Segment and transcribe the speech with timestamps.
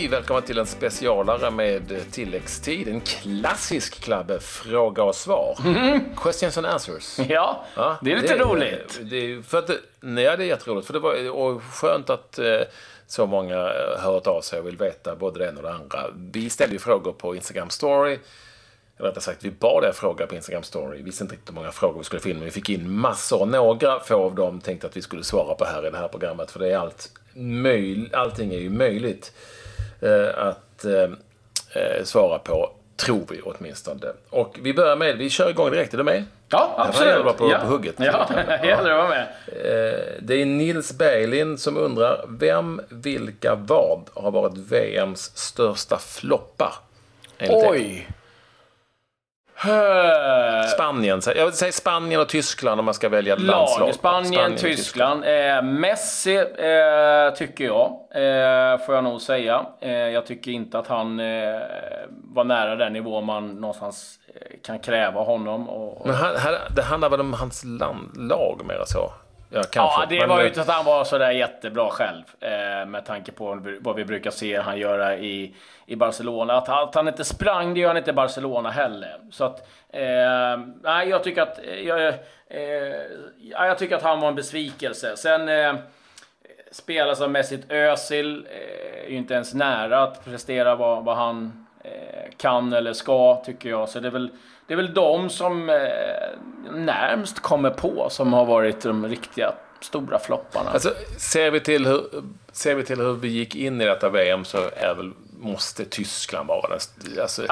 [0.00, 0.08] Hej!
[0.08, 2.88] Välkomna till en specialare med tilläggstid.
[2.88, 5.56] En klassisk Klabbe Fråga och svar.
[6.16, 7.18] Questions and answers.
[7.28, 9.00] Ja, Ja, det är lite roligt.
[9.02, 10.86] Det, för att, det- nej, det är jätteroligt.
[10.86, 12.60] För det var, och skönt att eh,
[13.06, 16.06] så många har hört av sig och vill veta både det ena och det andra.
[16.32, 18.18] Vi ställde ju frågor på Instagram story.
[18.98, 20.96] Eller rättare sagt, vi bad er fråga på Instagram story.
[20.96, 22.90] Vi visste inte riktigt hur många frågor vi skulle få in, men vi fick in
[22.90, 23.46] massor.
[23.46, 26.50] Några få av dem tänkte att vi skulle svara på här i det här programmet.
[26.50, 29.59] För det är allt möj, allting är ju möjligt eh,
[30.34, 34.12] att eh, eh, svara på, tror vi åtminstone.
[34.30, 35.94] Och vi börjar med, vi kör igång direkt.
[35.94, 36.24] Är du med?
[36.48, 37.14] Ja, absolut.
[37.14, 37.58] det vara på- ja.
[37.58, 37.94] på hugget.
[37.98, 38.28] Ja,
[38.62, 39.22] det gäller att vara med.
[39.46, 46.74] Eh, Det är Nils Berglind som undrar vem, vilka, vad har varit VMs största floppar?
[47.38, 48.06] enligt er?
[50.74, 51.20] Spanien.
[51.36, 53.86] Jag säga Spanien och Tyskland om man ska välja landslag.
[53.86, 53.94] Lag.
[53.94, 55.24] Spanien, och Tyskland.
[55.24, 59.66] Eh, Messi eh, tycker jag, eh, får jag nog säga.
[59.80, 61.60] Eh, jag tycker inte att han eh,
[62.34, 65.68] var nära den nivå man någonstans eh, kan kräva honom.
[65.68, 66.06] Och, och...
[66.06, 69.12] Men han, han, det handlar väl om hans land, lag mer så?
[69.52, 70.00] Ja, kanske.
[70.00, 72.22] Ja, det Men, var ju eh, inte att han var sådär jättebra själv.
[72.40, 75.54] Eh, med tanke på vad vi brukar se han göra i,
[75.86, 76.54] i Barcelona.
[76.56, 79.16] Att, han- att han inte sprang, det gör han inte i Barcelona heller.
[79.30, 82.14] Så att, eh, nej, jag tycker att, jag, eh,
[83.40, 85.16] ja, jag tycker att han var en besvikelse.
[85.16, 85.74] Sen eh,
[86.72, 91.66] spelare som Mesut Özil eh, är ju inte ens nära att prestera vad, vad han
[91.84, 93.88] eh, kan eller ska, tycker jag.
[93.88, 94.30] Så det är väl,
[94.70, 95.76] det är väl de som eh,
[96.72, 100.70] närmst kommer på som har varit de riktiga stora flopparna.
[100.70, 102.02] Alltså, ser vi, till hur,
[102.52, 106.48] ser vi till hur vi gick in i detta VM så är väl, måste Tyskland
[106.48, 106.78] vara den...
[107.22, 107.42] Alltså,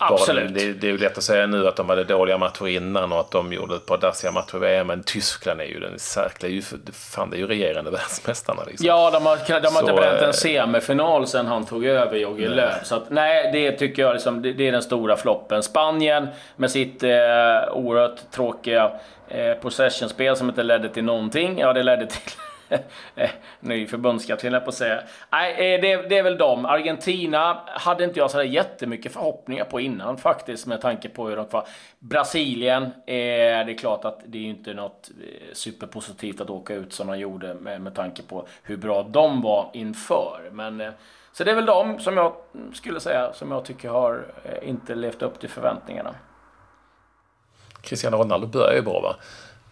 [0.00, 0.44] Ja, absolut.
[0.44, 3.12] Den, det, det är ju lätt att säga nu att de hade dåliga matcher innan
[3.12, 5.98] och att de gjorde ett par dassiga matcher i VM, men Tyskland är ju den
[5.98, 6.66] särskilda...
[6.92, 8.62] Fan, det är ju regerande världsmästarna.
[8.66, 8.86] Liksom.
[8.86, 12.48] Ja, de har, de har inte bränt eh, en semifinal sen han tog över Jogge
[12.48, 12.84] Löw.
[12.84, 15.62] Så att, nej, det tycker jag liksom, det, det är den stora floppen.
[15.62, 17.10] Spanien med sitt eh,
[17.72, 18.92] oerhört tråkiga
[19.28, 21.58] eh, possessionspel som inte ledde till någonting.
[21.58, 22.49] Ja, det ledde till eh,
[23.60, 25.02] ny förbundskapten, jag på att säga.
[25.32, 26.66] Nej, eh, det, det är väl dem.
[26.66, 31.46] Argentina hade inte jag sådär jättemycket förhoppningar på innan faktiskt, med tanke på hur de
[31.50, 31.66] var.
[31.98, 36.92] Brasilien, eh, det är klart att det är inte något eh, superpositivt att åka ut
[36.92, 40.50] som de gjorde med, med tanke på hur bra de var inför.
[40.52, 40.90] Men, eh,
[41.32, 42.32] så det är väl de som jag
[42.72, 46.14] skulle säga, som jag tycker har eh, inte levt upp till förväntningarna.
[47.82, 49.16] Cristiano Ronaldo börjar ju bra, va?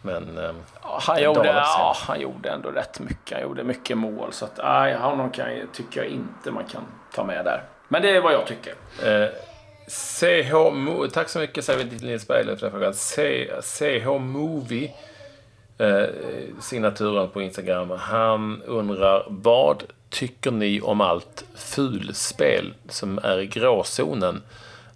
[0.03, 0.41] Men...
[0.83, 3.33] Ja, Han Det gjorde, ja, han gjorde ändå rätt mycket.
[3.33, 4.33] Han gjorde mycket mål.
[4.33, 6.83] Så att, nej, honom kan, tycker jag inte man kan
[7.15, 7.63] ta med där.
[7.89, 8.75] Men det är vad jag tycker.
[9.05, 9.29] Eh,
[9.89, 10.53] CH
[11.13, 13.63] Tack så mycket säger vi till Nils Berglöf för den frågan.
[13.63, 14.93] CH Movie,
[15.79, 16.07] eh,
[16.61, 17.91] signaturen på Instagram.
[17.91, 24.43] Han undrar vad tycker ni om allt fulspel som är i gråzonen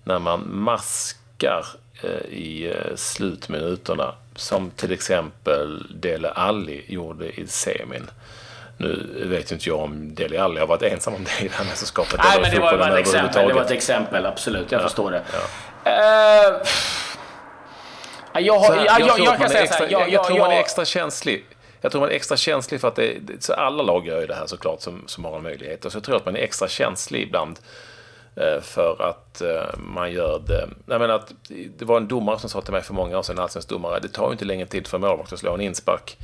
[0.05, 1.67] när man maskar
[2.03, 4.15] eh, i eh, slutminuterna?
[4.35, 8.11] Som till exempel Dele Alli gjorde i semin.
[8.77, 11.55] Nu vet ju inte jag om Dele Alli har varit ensam om det i det
[11.55, 12.21] här mästerskapet.
[12.25, 13.49] Nej, men det var bara ett exempel.
[13.49, 14.73] Det var ett exempel, absolut.
[14.73, 15.23] Jag förstår det.
[15.85, 16.63] ja.
[18.35, 20.09] Ja, jag, har, här, jag, jag, tror jag, kan säga extra, så här.
[20.09, 21.45] jag, tror man är extra känslig.
[21.81, 24.35] Jag tror man är extra känslig för att det, så alla lag gör ju det
[24.35, 25.85] här såklart som, som har en möjlighet.
[25.85, 27.59] Och så jag tror att man är extra känslig ibland
[28.37, 30.69] Eh, för att eh, man gör det.
[30.87, 31.33] Jag menar att
[31.79, 33.99] det var en domare som sa till mig för många år sedan, en allsvensk domare,
[34.01, 36.17] det tar ju inte längre tid för en målvakt att slå en inspark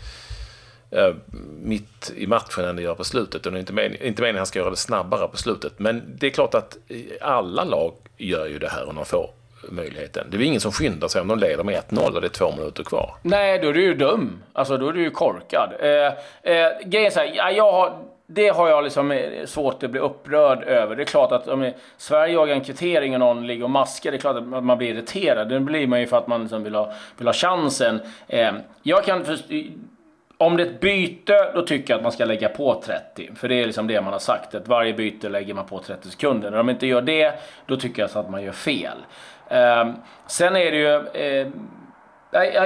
[0.91, 1.15] eh,
[1.63, 3.47] mitt i matchen än det gör på slutet.
[3.47, 5.73] Och det är inte, meningen, inte meningen att han ska göra det snabbare på slutet.
[5.77, 6.77] Men det är klart att
[7.21, 9.31] alla lag gör ju det här om de får
[9.71, 10.27] möjligheten.
[10.31, 12.29] Det är ju ingen som skyndar sig om de leder med 1-0 och det är
[12.29, 13.15] två minuter kvar.
[13.23, 14.43] nej, då är du ju dum.
[14.53, 15.73] Alltså, då är du ju korkad.
[15.81, 16.07] Eh,
[16.53, 17.99] eh, grejen är så här, jag har,
[18.31, 20.97] det har jag liksom eh, svårt att bli upprörd över.
[20.97, 24.11] Det är klart att om eh, Sverige jagar en kvittering och någon ligger och maskar,
[24.11, 25.49] det är klart att man blir irriterad.
[25.49, 28.01] Det blir man ju för att man liksom vill, ha, vill ha chansen.
[28.29, 28.53] Eh,
[28.83, 29.63] jag kan först, eh,
[30.39, 33.31] om det är ett byte, då tycker jag att man ska lägga på 30.
[33.37, 36.09] För det är liksom det man har sagt, att varje byte lägger man på 30
[36.11, 36.51] sekunder.
[36.51, 37.35] När de inte gör det,
[37.67, 38.99] då tycker jag så att man gör fel.
[39.49, 39.89] Eh,
[40.27, 41.07] sen är det ju...
[41.13, 41.49] Eh,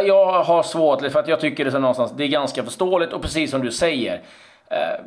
[0.07, 3.23] jag- har svårt, för att jag tycker det är, någonstans, det är ganska förståeligt och
[3.23, 4.21] precis som du säger.
[4.71, 5.05] Eh,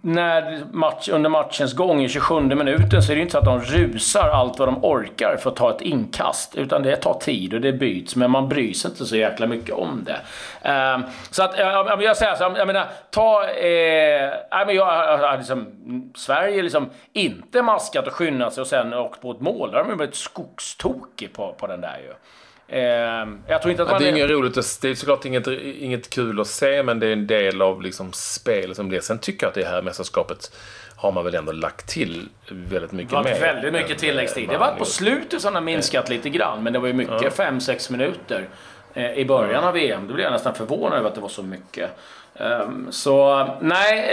[0.00, 3.44] när match, under matchens gång i 27 minuten så är det ju inte så att
[3.44, 6.56] de rusar allt vad de orkar för att ta ett inkast.
[6.56, 9.74] Utan det tar tid och det byts, men man bryr sig inte så jäkla mycket
[9.74, 10.18] om det.
[10.68, 13.44] Ehm, så att, jag, jag, säger så, jag menar, ta...
[13.44, 15.66] Eh, nej, men jag, jag, jag, liksom,
[16.16, 19.70] Sverige liksom inte maskat och skyndat sig och sen åkt på ett mål.
[19.70, 22.14] Där har de ju blivit skogstokig på, på den där ju.
[22.68, 22.80] Eh,
[23.46, 24.02] jag tror inte att Ja, man...
[24.02, 27.06] det är inget roligt att, det är såklart inget, inget kul att se, men det
[27.06, 29.00] är en del av liksom spel som blir.
[29.00, 30.56] Sen tycker jag att det här mästerskapet
[30.96, 33.22] har man väl ändå lagt till väldigt mycket Det mer.
[33.30, 34.44] varit väldigt mycket än, tilläggstid.
[34.44, 36.92] eh, Det var på slutet som det har minskat lite grann, men det var ju
[36.94, 38.44] mycket, 5-6 minuter eh,
[38.94, 40.08] i början av VM.
[40.08, 41.90] Då blev jag nästan förvånad över att det var så mycket.
[42.36, 44.06] Ehm, så nej,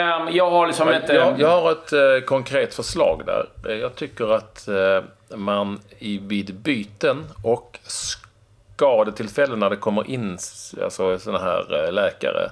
[0.00, 1.12] ehm, jag har liksom inte...
[1.14, 3.48] Jag, jag har ett eh, konkret förslag där.
[3.68, 5.02] Eh, Jag tycker att eh,
[5.36, 10.38] man i, vid byten och skadetillfällen när det kommer in
[10.82, 12.50] alltså, såna här eh, läkare.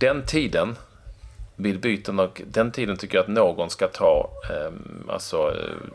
[0.00, 0.76] Den tiden,
[1.56, 4.72] vid byten och den tiden tycker jag att någon ska ta, eh,
[5.08, 5.88] alltså, eh,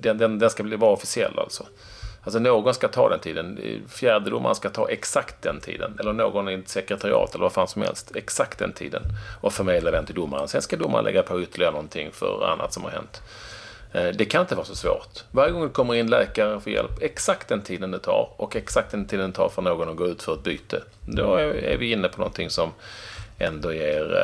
[0.00, 1.66] den, den, den ska bli, vara officiell alltså.
[2.24, 3.58] Alltså någon ska ta den tiden.
[3.88, 5.96] Fjärdedomaren ska ta exakt den tiden.
[6.00, 8.12] Eller någon i ett sekretariat eller vad fan som helst.
[8.16, 9.02] Exakt den tiden.
[9.40, 10.48] Och förmedla den till domaren.
[10.48, 13.22] Sen ska domaren lägga på ytterligare någonting för annat som har hänt.
[13.94, 15.24] Eh, det kan inte vara så svårt.
[15.30, 18.90] Varje gång det kommer in läkare för hjälp, exakt den tiden det tar och exakt
[18.90, 20.82] den tiden det tar för någon att gå ut för ett byte.
[21.06, 22.70] Då är vi inne på någonting som
[23.38, 24.16] ändå ger,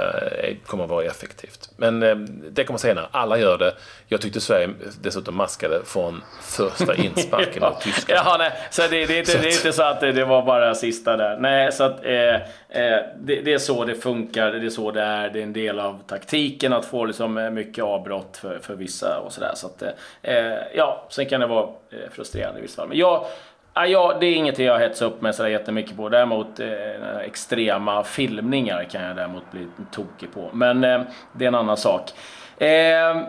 [0.43, 1.71] eh, kommer att vara effektivt.
[1.77, 2.17] Men eh,
[2.51, 3.07] det kommer senare.
[3.11, 3.75] Alla gör det.
[4.07, 4.71] Jag tyckte Sverige
[5.03, 8.21] dessutom maskade från första insparken mot Tyskland.
[8.25, 10.43] Ja, nej, så det, det, är inte, det är inte så att det, det var
[10.43, 11.37] bara sista där.
[11.37, 15.03] Nej, så att eh, eh, det, det är så det funkar, det är så det
[15.03, 15.31] är.
[15.31, 19.19] Det är en del av taktiken att få liksom eh, mycket avbrott för, för vissa
[19.19, 19.53] och sådär.
[19.55, 19.83] Så att,
[20.23, 20.37] eh,
[20.75, 21.69] ja, sen kan det vara
[22.13, 22.89] frustrerande i vissa fall.
[22.89, 23.27] Men jag,
[23.73, 26.09] Ah, ja, det är ingenting jag hetsar upp mig sådär jättemycket på.
[26.09, 30.51] Däremot eh, extrema filmningar kan jag däremot bli tokig på.
[30.53, 31.01] Men eh,
[31.33, 32.11] det är en annan sak.
[32.59, 33.23] Eh,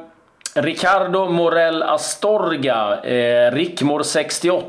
[0.56, 4.64] Ricardo Morell Astorga, eh, Rickmor68,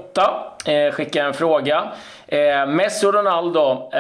[0.67, 1.93] eh, skickar en fråga.
[2.27, 3.99] Eh, Messi och Ronaldo, eh,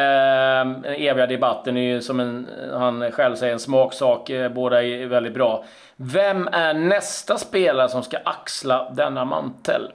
[0.64, 4.30] den eviga debatten är ju som en, han själv säger en smaksak.
[4.30, 5.64] Eh, båda är väldigt bra.
[5.96, 9.90] Vem är nästa spelare som ska axla denna mantel?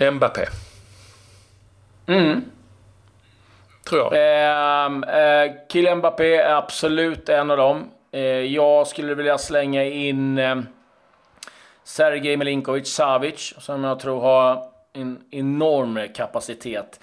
[0.00, 0.46] Mbappé.
[2.06, 2.44] Mm.
[3.88, 4.12] Tror jag.
[4.12, 7.90] Eh, eh, Kylian Mbappé är absolut en av dem.
[8.12, 10.56] Eh, jag skulle vilja slänga in eh,
[11.84, 17.00] Sergej Milinkovic Savic, som jag tror har en enorm kapacitet.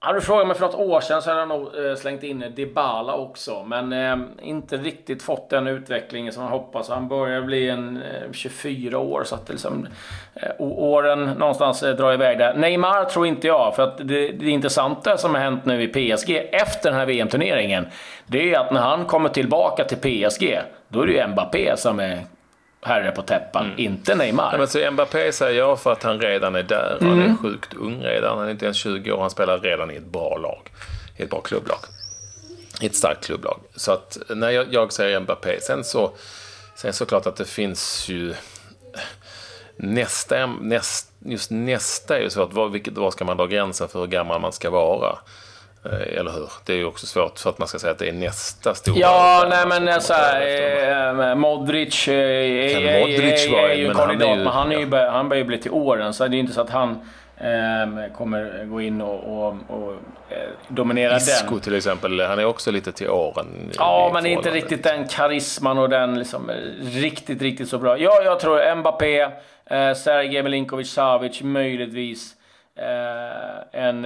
[0.00, 2.44] Hade du frågat mig för något år sedan så hade jag nog eh, slängt in
[2.56, 6.88] Dybala också, men eh, inte riktigt fått den utvecklingen som jag hoppas.
[6.88, 9.86] Han börjar bli en eh, 24 år, så att liksom,
[10.34, 12.54] eh, åren någonstans eh, drar iväg där.
[12.54, 16.48] Neymar tror inte jag, för att det, det intressanta som har hänt nu i PSG
[16.52, 17.86] efter den här VM-turneringen,
[18.26, 22.00] det är att när han kommer tillbaka till PSG, då är det ju Mbappé som
[22.00, 22.18] är
[22.80, 24.50] herre på täppan, inte Neymar.
[24.50, 26.98] Nej, men så Mbappé säger jag för att han redan är där.
[27.00, 28.38] Han är sjukt ung redan.
[28.38, 29.20] Han är inte ens 20 år.
[29.20, 30.70] Han spelar redan i ett bra lag.
[31.16, 31.78] I ett bra klubblag.
[32.80, 33.60] I ett starkt klubblag.
[33.74, 35.60] Så att när jag, jag säger Mbappé.
[35.60, 36.10] Sen så,
[36.74, 38.34] sen så klart att det finns ju...
[39.76, 42.52] Nästa, näst, just nästa är ju svårt.
[42.52, 45.18] Var, vilket, var ska man dra gränsen för hur gammal man ska vara?
[45.84, 46.50] Eh, Eller hur?
[46.64, 48.98] Det är ju också svårt för att man ska säga att det är nästa stora...
[48.98, 51.28] Ja, nej men kommer så här, efter.
[51.28, 54.86] eh, Modric eh, är, Modric är, ju en kandidat, men han, är ju, ja.
[54.86, 56.90] bör- han börjar ju bli till åren, så det är inte så att han
[57.36, 59.94] eh, kommer gå in och, och, och
[60.68, 61.60] dominera Isco den.
[61.60, 63.46] till exempel, han är också lite till åren.
[63.78, 66.50] Ja, men inte riktigt den karisman och den liksom,
[66.82, 67.98] riktigt, riktigt så bra.
[67.98, 72.34] Ja, jag tror Mbappé, eh, Sergej Milinkovic Savic, möjligtvis
[73.72, 74.04] en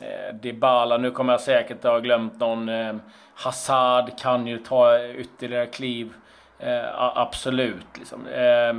[0.00, 0.96] eh, Dybala.
[0.96, 2.68] Nu kommer jag säkert ha glömt någon.
[2.68, 2.94] Eh,
[3.34, 6.12] Hazard kan ju ta ytterligare kliv.
[6.58, 7.86] Eh, absolut.
[7.98, 8.26] Liksom.
[8.26, 8.74] Eh, eh,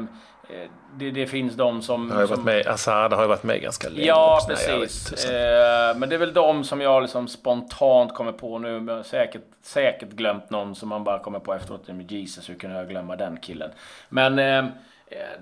[0.96, 2.12] det, det finns de som...
[2.12, 4.06] Har som varit med, Assad har ju varit med ganska länge.
[4.08, 4.48] Ja, också.
[4.48, 5.10] Precis.
[5.12, 8.80] inte, så- Eh, men det är väl de som jag liksom spontant kommer på nu.
[8.80, 11.88] Men säkert, säkert glömt någon som man bara kommer på efteråt.
[11.88, 13.72] Med Jesus, hur kunde jag glömma den killen?
[14.10, 14.64] Men eh, eh,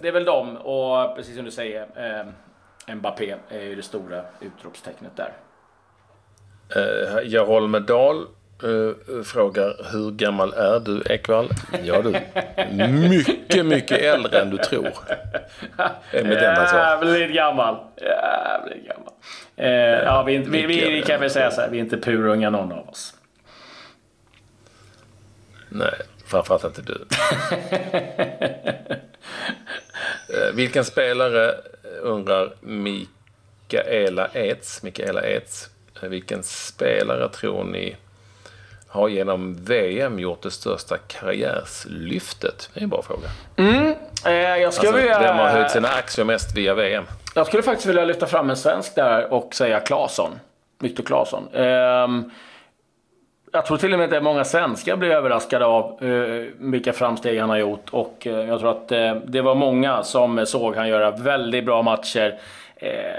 [0.01, 0.57] det är väl de.
[0.57, 5.31] Och precis som du säger, eh, Mbappé är ju det stora utropstecknet där.
[6.75, 8.21] Eh, Jarolme Dahl
[8.63, 11.49] eh, frågar hur gammal är du Ekvall?
[11.83, 12.11] Ja du,
[13.09, 14.87] mycket, mycket äldre än du tror.
[16.11, 16.79] Är mitt enda svar.
[16.79, 17.77] Jävligt gammal.
[18.01, 19.13] Jävligt gammal.
[19.55, 19.69] Eh,
[20.03, 21.97] ja, vi, är inte- vi, vi, vi kan väl säga så här, vi är inte
[21.97, 23.13] purunga någon av oss.
[25.69, 25.93] Nej,
[26.27, 27.05] framförallt inte du.
[30.29, 31.55] Eh, Vilken spelare eh,
[32.01, 35.69] undrar Mikaela Eds, Mikaela Eds.
[36.05, 37.95] Eh, Vilken spelare tror ni
[38.87, 42.69] har genom VM gjort det största karriärslyftet?
[42.73, 43.27] Det är en bra fråga.
[44.25, 47.03] Eh, jag, skulle Alltså, vilja, vem har höjt sina aktier mest via VM?
[47.35, 50.31] jag skulle faktiskt vilja lyfta fram en svensk där och säga Claesson.
[50.79, 51.47] Viktor Claesson.
[51.53, 52.31] Ehm,
[53.51, 57.49] jag tror till och med att många svenskar blir överraskade av uh, vilka framsteg han
[57.49, 57.89] har gjort.
[57.91, 58.87] Och uh, jag tror att
[59.31, 62.39] det var många som såg han göra väldigt bra matcher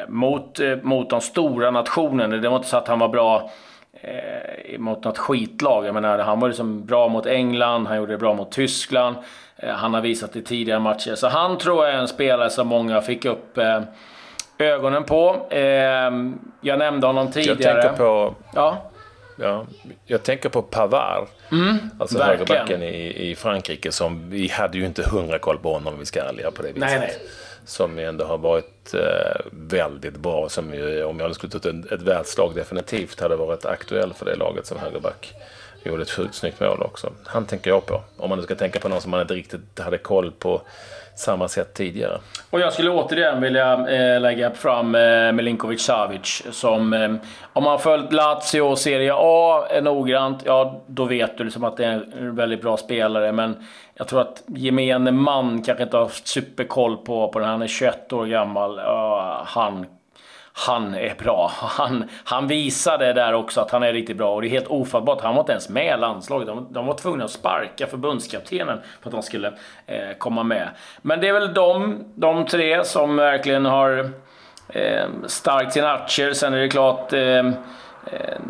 [0.08, 2.36] mot, mot de stora nationerna.
[2.36, 3.50] Det var inte så att han var bra
[4.78, 5.86] mot något skitlag.
[5.86, 9.16] Jag menar, han var liksom bra mot England, han gjorde det bra mot Tyskland.
[9.62, 11.14] han har visat det i tidigare matcher.
[11.14, 13.58] Så han tror jag är en spelare som många fick upp
[14.58, 15.46] ögonen på.
[16.60, 17.62] jag nämnde honom tidigare.
[17.62, 18.34] Jag tänker på...
[18.54, 18.90] Ja.
[19.38, 19.66] Ja,
[20.06, 23.92] jag tänker på Pavard, mm, alltså högerbacken i, i Frankrike.
[23.92, 26.68] Som, vi hade ju inte hundra koll på honom om vi ska ärliga på det
[26.68, 26.80] viset.
[26.80, 27.16] Nej, nej.
[27.66, 30.48] Som ju ändå har varit eh, väldigt bra.
[30.48, 34.26] Som ju, om jag hade skulle ta ett, ett världslag definitivt hade varit aktuell för
[34.26, 35.34] det laget som högerback.
[35.84, 37.12] Gjorde ett sjukt snyggt mål också.
[37.24, 38.02] Han tänker jag på.
[38.16, 40.62] Om man nu ska tänka på någon som man inte riktigt hade koll på
[41.18, 42.18] samma sätt tidigare.
[42.50, 47.10] Och jag skulle återigen vilja eh, lägga fram eh, Milinkovic Savic som, eh,
[47.52, 51.64] om man har följt Lazio och Serie A eh, noggrant, ja då vet du liksom
[51.64, 53.32] att det är en väldigt bra spelare.
[53.32, 53.56] Men
[53.94, 57.48] jag tror att gemene man kanske inte har haft superkoll på, på den.
[57.48, 58.78] Han är 21 år gammal.
[58.78, 59.86] Uh, han
[60.58, 61.50] han är bra.
[61.54, 65.20] Han, han visade där också att han är riktigt bra och det är helt ofattbart.
[65.20, 66.46] Han var inte ens med i landslaget.
[66.46, 69.48] De, de var tvungna att sparka förbundskaptenen för att han skulle
[69.86, 70.68] eh, komma med.
[71.02, 74.10] Men det är väl de, de tre som verkligen har
[74.68, 76.32] eh, starkt sina aktier.
[76.32, 78.40] Sen är det klart eh, eh,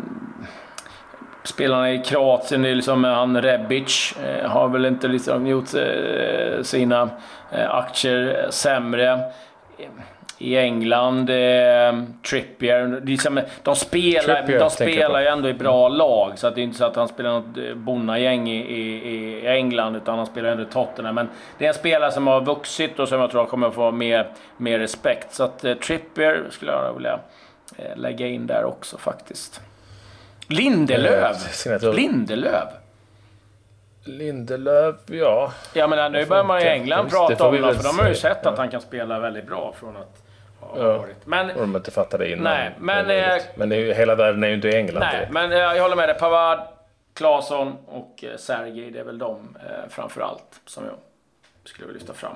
[1.43, 6.61] spelarna i Kroatien, det är liksom han Rebic, eh, har väl inte liksom gjort eh,
[6.61, 7.09] sina
[7.51, 9.19] eh, aktier sämre
[10.37, 11.29] i England.
[11.29, 13.01] Eh, Trippier.
[13.05, 16.39] Liksom, de spelar, Trippier, de spelar ju ändå i bra lag.
[16.39, 19.47] Så att det är inte så att han spelar något eh, bonnagäng i, i, i,
[19.47, 19.95] England.
[19.95, 21.15] Utan han spelar ändå i Tottenham.
[21.15, 24.27] Men det är en spelare som har vuxit och som jag tror kommer få mer,
[24.57, 25.33] mer respekt.
[25.33, 27.19] Så att eh, Trippier skulle jag vilja
[27.77, 29.61] eh, lägga in där också faktiskt.
[30.47, 31.67] Lindelöf!
[31.95, 32.69] Lindelöf!
[34.03, 35.51] Lindelöf, ja.
[35.73, 38.45] Ja men nu börjar man i England prata om honom, för de har ju sett
[38.45, 40.26] att han kan spela väldigt bra från att
[40.75, 41.05] ja.
[41.25, 42.43] Men, och de inte fattade innan.
[42.43, 44.99] Nej, men, eh, men är ju, hela världen är ju inte i England.
[44.99, 45.33] Nej, det.
[45.33, 46.17] men eh, jag håller med dig.
[46.17, 46.59] Pavard,
[47.13, 50.95] Claesson och eh, Sergej, det är väl de eh, framför allt som jag
[51.63, 52.35] skulle vilja lyfta fram.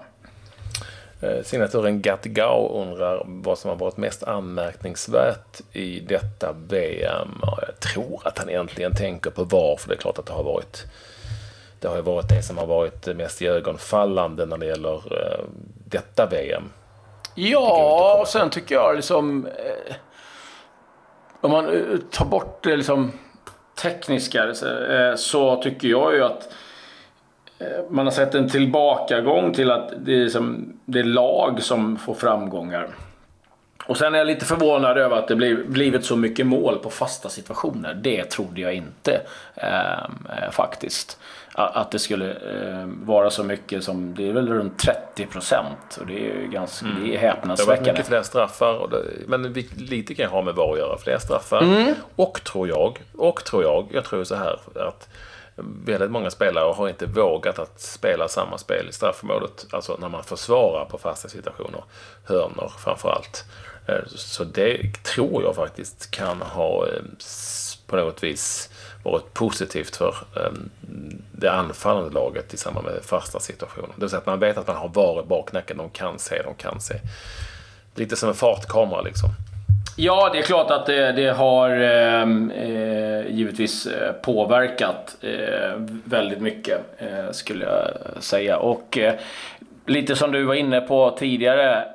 [1.21, 7.41] Eh, signaturen Gatgao undrar vad som har varit mest anmärkningsvärt i detta VM.
[7.41, 10.43] Jag tror att han egentligen tänker på VAR, för det är klart att det har
[10.43, 10.85] varit
[11.79, 15.01] det har ju varit det som har varit mest ögonfallande när det gäller
[15.85, 16.63] detta VM.
[17.35, 19.45] Ja, och sen tycker jag liksom...
[19.45, 19.95] Eh,
[21.41, 23.11] om man eh, tar bort det liksom
[23.81, 26.53] tekniska eh, så tycker jag ju att
[27.59, 31.97] eh, man har sett en tillbakagång till att det är, liksom, det är lag som
[31.97, 32.89] får framgångar.
[33.91, 37.29] Och sen är jag lite förvånad över att det blivit så mycket mål på fasta
[37.29, 37.93] situationer.
[37.93, 39.21] Det trodde jag inte
[39.55, 41.19] eh, faktiskt
[41.53, 45.97] att det skulle eh, vara så mycket som, det är väl runt 30 procent.
[45.99, 47.03] Och det är ju ganska, mm.
[47.03, 47.65] det är häpnadsväckande.
[47.65, 50.97] Det har varit mycket fler straffar, det, men lite kan ha med VAR att göra.
[50.97, 51.61] Fler straffar.
[51.61, 51.93] Mm.
[52.15, 55.09] Och tror jag, och tror jag, jag tror så här att
[55.85, 59.65] väldigt många spelare har inte vågat att spela samma spel i straffområdet.
[59.71, 61.83] Alltså när man försvarar på fasta situationer.
[62.25, 63.45] Hörnor framför allt.
[63.87, 67.01] Eh, så det tror jag faktiskt kan ha eh,
[67.87, 68.69] på något vis
[69.03, 70.69] varit positivt för ehm,
[71.31, 73.89] det anfallande laget i samband med fasta situationer.
[73.95, 75.77] Det vill säga att man vet att man har VAR i baknacken.
[75.77, 76.95] De kan se, de kan se.
[77.95, 79.29] Lite som en fartkamera liksom.
[79.95, 85.73] Ja, det är klart att det, det har ehm, eh, givetvis eh, påverkat eh,
[86.03, 88.57] väldigt mycket, eh, skulle jag säga.
[88.57, 89.13] Och eh,
[89.85, 91.85] lite som du var inne på tidigare,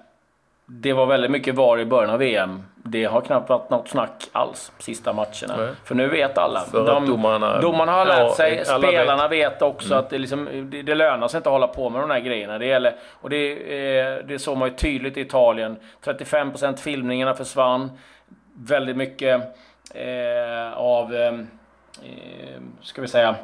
[0.66, 4.28] det var väldigt mycket VAR i början av VM det har knappt varit något snack
[4.32, 5.56] alls sista matcherna.
[5.56, 5.68] Nej.
[5.84, 6.60] För nu vet alla.
[6.60, 9.98] För de, domarna, domarna har lärt sig, spelarna vet, vet också mm.
[9.98, 12.58] att det, liksom, det, det lönar sig inte att hålla på med de här grejerna.
[12.58, 15.76] Det, gäller, och det, eh, det såg man ju tydligt i Italien.
[16.04, 17.90] 35% filmningarna försvann.
[18.54, 19.42] Väldigt mycket
[19.94, 23.34] eh, av, eh, eh ska vi säga,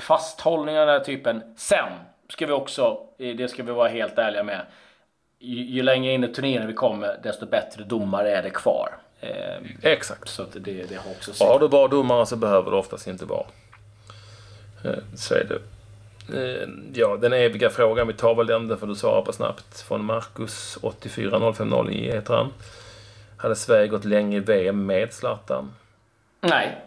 [0.00, 1.42] fasthållningar av den här typen.
[1.56, 1.88] Sen
[2.28, 4.60] ska vi också, det ska vi vara helt ärliga med,
[5.44, 8.96] ju, ju längre in i turneringen vi kommer, desto bättre domare är det kvar.
[9.20, 10.28] Eh, Exakt.
[10.28, 11.48] Så att det, det har också sett.
[11.48, 13.46] Har du bra domare så behöver du oftast inte vara.
[14.84, 15.58] Eh, så är det.
[16.32, 19.80] Eh, ja, den eviga frågan, vi tar väl den, för du svarar på snabbt.
[19.80, 22.52] Från Marcus 84050 heter han.
[23.36, 25.72] Hade Sverige gått länge i VM med Zlatan?
[26.40, 26.80] Nej,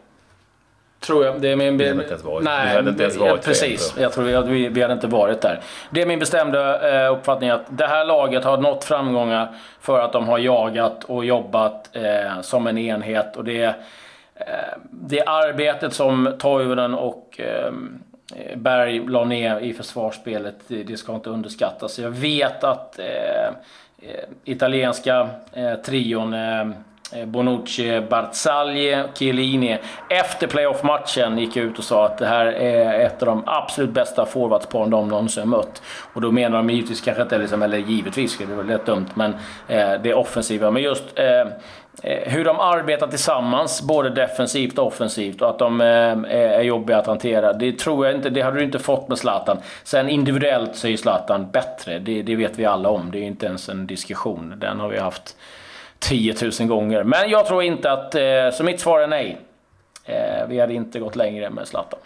[1.08, 1.42] Tror jag.
[1.42, 1.78] Det är min...
[1.78, 3.96] Vi hade inte ens varit, Nej, vi hade inte ens varit Precis.
[4.00, 5.60] Jag tror vi, vi hade inte varit där.
[5.90, 10.14] Det är min bestämda eh, uppfattning att det här laget har nått framgångar för att
[10.14, 13.38] de har jagat och jobbat eh, som en enhet.
[13.38, 13.76] Och det
[14.92, 17.40] det arbetet som Toivonen och
[18.56, 22.00] Berg la ner i försvarsspelet, det ska inte underskattas.
[22.00, 23.54] Jag vet att eh,
[24.44, 26.68] italienska eh, trion eh,
[27.14, 29.78] Eh, Bonucci, Barzagli, Chiellini
[30.10, 34.26] efter playoff-matchen gick ut och sa att det här är ett av de absolut bästa
[34.26, 35.82] forwardsparen de någonsin har mött.
[36.14, 39.08] Och då menar de givetvis kanske inte, liksom, eller givetvis, det är väl rätt dumt,
[39.14, 39.36] men
[39.68, 40.72] eh, det offensiva.
[40.72, 41.40] Men just eh,
[42.04, 45.88] eh, hur de arbetar tillsammans, både defensivt och offensivt, och att de eh,
[46.32, 47.54] är jobbiga att hantera.
[47.54, 49.58] Det tror jag inte, det hade du inte fått med Zlatan.
[49.84, 53.12] Sen individuellt så är ju Zlatan bättre, det, det vet vi alla om.
[53.12, 54.54] Det är inte ens en diskussion.
[54.58, 55.36] Den har vi haft
[56.00, 57.04] 10 000 gånger.
[57.04, 59.38] Men jag tror inte att, eh, så mitt svar är nej.
[60.48, 62.00] Vi hade inte gått längre med Zlatan.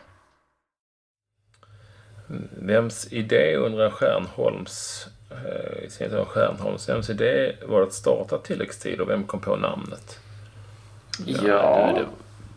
[2.51, 9.23] Vems idé undrar Stjärnholms Eh, i sin Stjärnholms idé var att starta tilläggstid och vem
[9.23, 10.19] kom på namnet?
[11.25, 11.91] Ja, ja.
[11.93, 12.05] Det, det,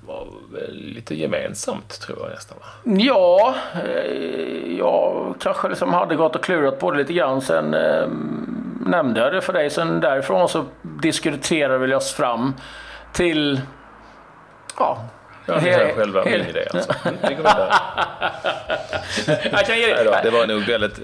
[0.07, 2.95] var väl lite gemensamt tror jag nästan va?
[2.99, 7.41] Ja, eh, jag kanske liksom hade gått och klurat på det lite grann.
[7.41, 8.09] Sen eh,
[8.87, 9.71] nämnde jag det för dig.
[9.71, 12.55] Sen därifrån så diskuterade vi oss fram
[13.13, 13.61] till
[14.79, 15.09] ja,
[15.47, 16.93] Ja, det är själva min idé alltså.
[17.05, 17.73] Vi går vidare.
[19.53, 20.21] jag kan ge dig.
[20.23, 21.01] Det var nog väldigt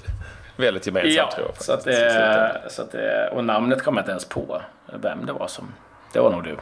[0.60, 1.62] väldigt gemensamt ja, tror jag.
[1.62, 4.62] Så att, det, så att det, och namnet kom jag inte ens på
[5.02, 5.75] vem det var som...
[6.12, 6.56] Det var nog du.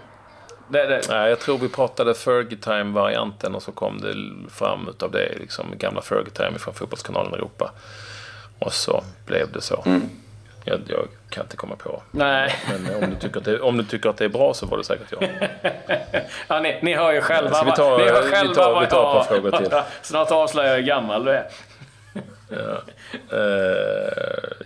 [0.69, 1.09] Det, det.
[1.09, 4.15] Nej, jag tror vi pratade Fergie Time-varianten och så kom det
[4.51, 7.71] fram utav det, liksom gamla Fergie Time från Fotbollskanalen Europa.
[8.59, 9.83] Och så blev det så.
[9.87, 10.11] Mm.
[10.69, 12.03] Jag, jag, kan inte komma på.
[12.11, 12.55] Nej.
[12.71, 14.79] Men om du, tycker att det, om du tycker att det är bra så var
[14.79, 15.29] det säkert jag.
[16.49, 17.55] ja, ni, ni hör ju själva.
[17.55, 19.81] Ska vi tar, ni hör själva vi tar, vi tar ett par frågor till.
[20.03, 21.47] Snart avslöjar jag hur gammal du är.
[22.49, 22.83] Ja.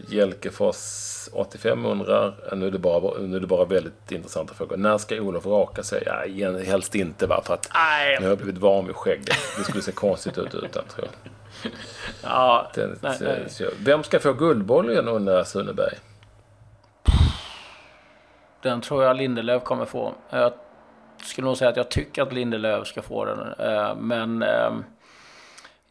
[0.09, 0.77] Jelkefors
[1.33, 4.77] 85 undrar, nu är, det bara, nu är det bara väldigt intressanta frågor.
[4.77, 6.03] När ska Olof raka sig?
[6.07, 8.17] Ja, helst inte va, för att Nej.
[8.19, 9.37] nu har jag blivit van vid skägget.
[9.59, 11.33] Det skulle se konstigt ut utan tror jag.
[12.23, 13.47] Ja, Den, nej, nej.
[13.79, 15.95] Vem ska få Guldbollen undrar Sunneberg?
[18.63, 20.15] Den tror jag Lindelöf kommer få.
[20.31, 20.53] Jag
[21.23, 23.39] skulle nog säga att jag tycker att Lindelöf ska få den.
[23.59, 24.85] Eh, men ehm,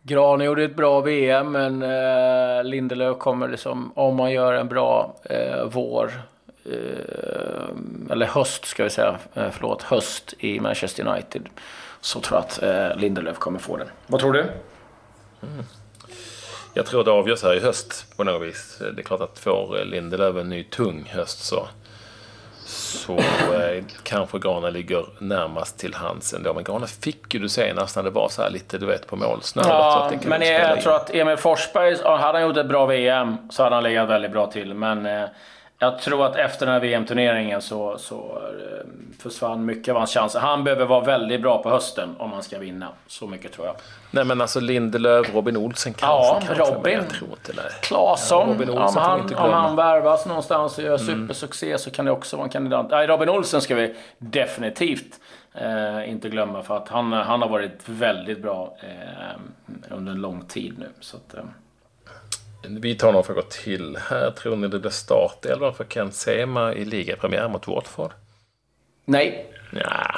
[0.04, 5.15] Gran gjorde ett bra VM, men eh, Lindelöf kommer liksom, om man gör en bra
[5.24, 6.12] eh, vår,
[8.12, 11.50] eller höst ska vi säga, förlåt, höst i Manchester United,
[12.02, 13.88] så tror jag att Lindelöf kommer få den.
[14.08, 14.45] Vad tror du?
[15.43, 15.65] Mm.
[16.73, 18.82] Jag tror det avgörs här i höst på något vis.
[18.95, 21.67] Det är klart att får Lindelöf en ny tung höst så
[22.71, 23.17] så
[23.54, 26.54] eh, kanske Grana ligger närmast till hands ändå.
[26.54, 29.15] Men Grana fick ju du senast när det var så här lite, du vet, på
[29.15, 29.69] målsnöret.
[29.69, 33.63] Ja, men jag, jag tror att Emil Forsberg, hade han gjort ett bra VM så
[33.63, 34.73] hade han legat väldigt bra till.
[34.73, 35.23] Men eh,
[35.82, 38.86] jag tror att efter den här VM-turneringen så, så eh,
[39.20, 40.39] försvann mycket av hans chanser.
[40.39, 42.88] Han behöver vara väldigt bra på hösten om han ska vinna.
[43.08, 43.76] Så mycket tror jag.
[44.12, 46.08] Nej men alltså Lindelöf, Robin Olsen kanske.
[46.08, 46.94] Ja, kanske, Robin.
[46.94, 47.72] Jag tror inte det.
[47.82, 48.58] Claesson.
[48.67, 51.28] Ja, om, han, om han värvas någonstans och gör mm.
[51.28, 52.88] supersuccé så kan det också vara en kandidat.
[52.89, 55.20] Nej, Robin Olsen ska vi definitivt
[55.54, 60.46] eh, inte glömma för att han, han har varit väldigt bra eh, under en lång
[60.46, 60.89] tid nu.
[61.00, 61.44] Så att, eh.
[62.67, 64.32] Vi tar några frågor till här.
[64.32, 68.12] Tror ni det blir startelvan för Ken Sema i ligapremiär mot Watford?
[69.06, 69.45] Nej.
[69.71, 70.15] Ja,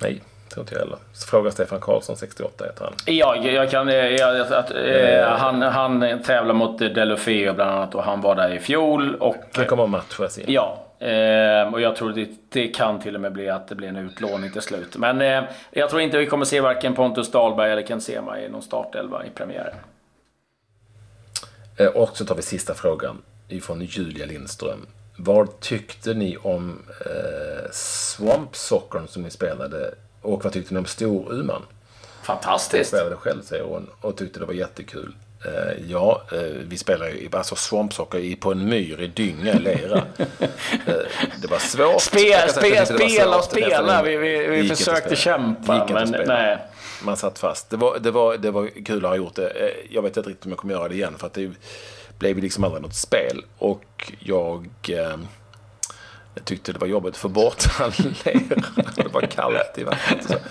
[0.00, 0.22] nej.
[0.54, 0.98] Tror inte jag heller.
[1.30, 2.94] Fråga Stefan Karlsson, 68 heter han.
[3.06, 3.88] Ja, jag kan...
[3.88, 8.58] Jag, att, eh, han, han tävlar mot Delofeo bland annat och han var där i
[8.58, 9.14] fjol.
[9.14, 10.44] Och, han kommer att matchas in.
[10.48, 10.78] Ja.
[10.98, 13.96] Eh, och jag tror det, det kan till och med bli att det blir en
[13.96, 14.96] utlåning till slut.
[14.96, 18.48] Men eh, jag tror inte vi kommer se varken Pontus Dahlberg eller Ken Sema i
[18.48, 19.74] någon startelva i premiären.
[21.76, 24.86] Eh, och så tar vi sista frågan ifrån Julia Lindström.
[25.16, 30.86] Vad tyckte ni om eh, Swamp Sockern som ni spelade och vad tyckte ni om
[30.86, 31.62] Storuman?
[32.22, 32.74] Fantastiskt!
[32.74, 35.14] Jag spelade själv säger hon och tyckte det var jättekul.
[35.44, 40.02] Eh, ja, eh, vi spelade ju alltså svampsocker på en myr i dynga lera.
[40.86, 42.02] Eh, det var svårt.
[42.02, 44.02] Spel, spel, spela och spela.
[44.02, 46.58] Vi, vi, vi försökte kämpa, men nej
[47.02, 47.70] man satt fast.
[47.70, 49.48] Det var, det, var, det var kul att ha gjort det.
[49.48, 51.52] Eh, jag vet inte riktigt om jag kommer göra det igen för att det
[52.18, 53.44] blev liksom aldrig något spel.
[53.58, 55.16] Och jag, eh,
[56.34, 57.92] jag tyckte det var jobbigt att få bort all
[58.24, 58.62] lera.
[58.96, 60.42] Det var kallt i vattnet.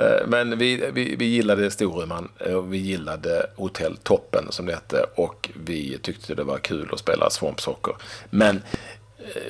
[0.00, 5.06] Eh, men vi, vi, vi gillade Storuman eh, vi gillade Hotell Toppen som det hette
[5.14, 7.94] och vi tyckte det var kul att spela Swamp Soccer.
[8.30, 8.62] Men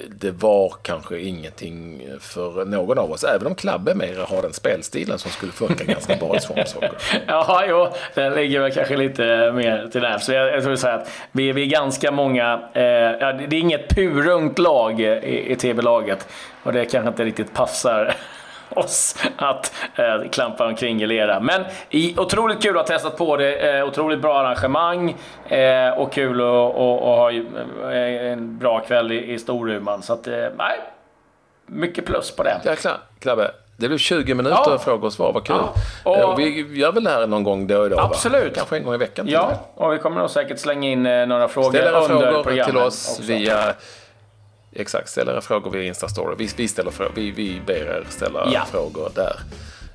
[0.09, 5.19] det var kanske ingenting för någon av oss, även om Klabbe mer har den spelstilen
[5.19, 6.88] som skulle funka ganska bra i Svanshockey.
[7.27, 10.19] ja, jo, den ligger väl kanske lite mer till där.
[10.19, 13.61] Så jag, jag tror säga att vi, vi är ganska många, eh, ja, det är
[13.61, 16.29] inget purungt lag i, i TV-laget
[16.62, 18.14] och det kanske inte riktigt passar
[18.76, 21.40] oss att eh, klampa omkring i lera.
[21.40, 23.78] Men i, otroligt kul att ha testat på det.
[23.78, 25.16] Eh, otroligt bra arrangemang
[25.48, 30.02] eh, och kul att ha eh, en bra kväll i, i Storuman.
[30.02, 30.80] Så att, eh, nej,
[31.66, 32.61] mycket plus på det.
[32.64, 33.50] Jäklar, Klabbe.
[33.76, 34.78] Det blev 20 minuter ja.
[34.78, 35.56] frågor och svar, vad kul.
[35.59, 35.74] Ja.
[36.04, 37.98] Och, och, vi gör väl det här någon gång då och då?
[37.98, 38.44] Absolut.
[38.44, 38.52] Va?
[38.54, 39.26] Kanske en gång i veckan.
[39.28, 42.66] Ja, och vi kommer nog säkert slänga in eh, några frågor Ställ under frågor programmet
[42.66, 43.33] till oss också.
[43.33, 43.74] via...
[44.72, 46.35] Exakt, ställ era frågor via Instastory.
[46.38, 48.66] Vi, vi, ställer frågor, vi, vi ber er ställa ja.
[48.70, 49.37] frågor där.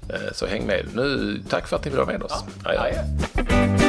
[0.10, 0.86] Eh, så häng med.
[0.96, 2.44] Nu, tack för att ni vill vara med oss.
[2.64, 2.70] Ja.
[2.70, 3.85] Adjö.